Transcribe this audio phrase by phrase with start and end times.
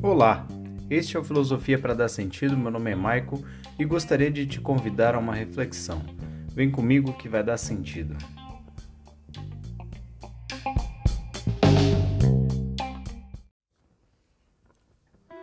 [0.00, 0.46] Olá,
[0.88, 2.56] este é o Filosofia para Dar Sentido.
[2.56, 3.44] Meu nome é Maico
[3.78, 6.02] e gostaria de te convidar a uma reflexão.
[6.54, 8.16] Vem comigo que vai dar sentido.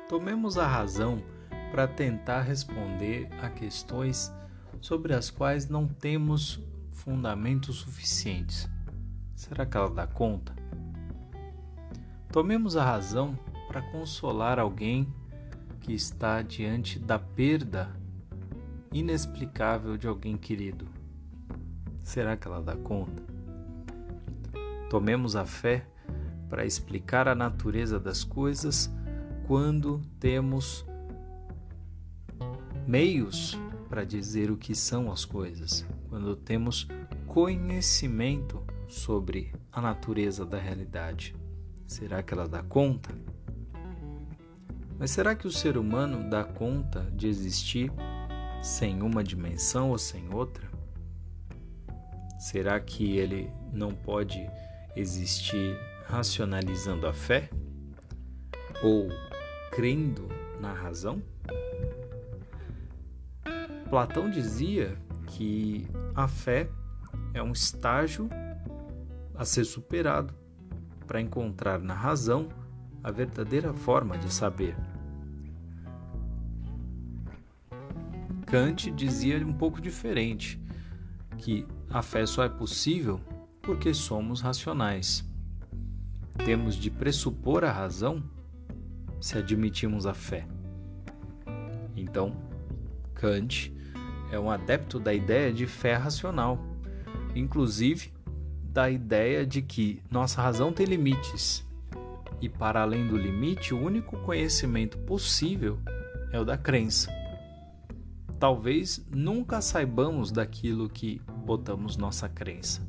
[0.09, 1.21] Tomemos a razão
[1.69, 4.33] para tentar responder a questões
[4.81, 6.59] sobre as quais não temos
[6.91, 8.69] fundamentos suficientes.
[9.35, 10.54] Será que ela dá conta?
[12.35, 15.07] Tomemos a razão para consolar alguém
[15.79, 17.95] que está diante da perda
[18.91, 20.85] inexplicável de alguém querido.
[22.03, 23.23] Será que ela dá conta?
[24.89, 25.87] Tomemos a fé
[26.49, 28.93] para explicar a natureza das coisas
[29.47, 30.85] quando temos
[32.85, 36.85] meios para dizer o que são as coisas, quando temos
[37.27, 41.33] conhecimento sobre a natureza da realidade.
[41.87, 43.09] Será que ela dá conta?
[44.97, 47.91] Mas será que o ser humano dá conta de existir
[48.61, 50.67] sem uma dimensão ou sem outra?
[52.39, 54.49] Será que ele não pode
[54.95, 57.49] existir racionalizando a fé?
[58.83, 59.09] Ou
[59.71, 60.27] crendo
[60.59, 61.21] na razão?
[63.89, 66.69] Platão dizia que a fé
[67.33, 68.29] é um estágio
[69.35, 70.33] a ser superado
[71.05, 72.49] para encontrar na razão
[73.03, 74.75] a verdadeira forma de saber.
[78.45, 80.59] Kant dizia um pouco diferente,
[81.37, 83.19] que a fé só é possível
[83.61, 85.23] porque somos racionais.
[86.45, 88.23] Temos de pressupor a razão
[89.19, 90.47] se admitimos a fé.
[91.95, 92.35] Então,
[93.13, 93.73] Kant
[94.31, 96.59] é um adepto da ideia de fé racional,
[97.33, 98.14] inclusive
[98.75, 101.65] da ideia de que nossa razão tem limites
[102.41, 105.79] e para além do limite, o único conhecimento possível
[106.29, 107.09] é o da crença.
[108.37, 112.85] Talvez nunca saibamos daquilo que botamos nossa crença,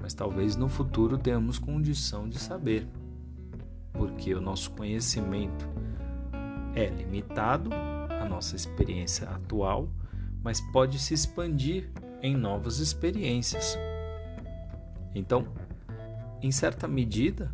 [0.00, 2.88] mas talvez no futuro tenhamos condição de saber,
[3.92, 5.68] porque o nosso conhecimento
[6.74, 7.68] é limitado
[8.18, 9.90] à nossa experiência atual,
[10.42, 11.90] mas pode se expandir
[12.22, 13.76] em novas experiências.
[15.14, 15.46] Então,
[16.42, 17.52] em certa medida,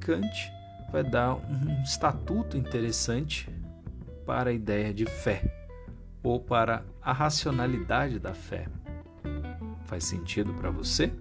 [0.00, 0.52] Kant
[0.90, 3.48] vai dar um estatuto interessante
[4.26, 5.42] para a ideia de fé
[6.22, 8.66] ou para a racionalidade da fé.
[9.86, 11.12] Faz sentido para você?